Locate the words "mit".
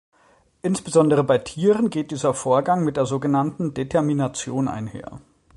2.83-2.97